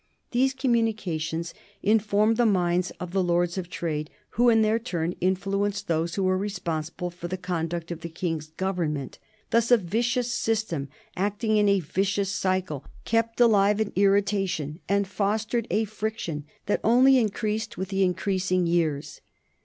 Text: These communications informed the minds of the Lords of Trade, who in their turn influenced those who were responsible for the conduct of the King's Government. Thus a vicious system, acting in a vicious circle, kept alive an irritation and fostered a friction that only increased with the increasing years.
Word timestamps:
These 0.31 0.55
communications 0.55 1.53
informed 1.83 2.37
the 2.37 2.45
minds 2.47 2.89
of 2.99 3.11
the 3.11 3.21
Lords 3.23 3.55
of 3.55 3.69
Trade, 3.69 4.09
who 4.31 4.49
in 4.49 4.63
their 4.63 4.79
turn 4.79 5.13
influenced 5.21 5.87
those 5.87 6.15
who 6.15 6.23
were 6.23 6.39
responsible 6.39 7.11
for 7.11 7.27
the 7.27 7.37
conduct 7.37 7.91
of 7.91 8.01
the 8.01 8.09
King's 8.09 8.47
Government. 8.47 9.19
Thus 9.51 9.69
a 9.69 9.77
vicious 9.77 10.33
system, 10.33 10.87
acting 11.15 11.57
in 11.57 11.69
a 11.69 11.81
vicious 11.81 12.31
circle, 12.31 12.83
kept 13.05 13.39
alive 13.39 13.79
an 13.79 13.93
irritation 13.95 14.79
and 14.89 15.07
fostered 15.07 15.67
a 15.69 15.85
friction 15.85 16.45
that 16.65 16.81
only 16.83 17.19
increased 17.19 17.77
with 17.77 17.89
the 17.89 18.01
increasing 18.03 18.65
years. 18.65 19.21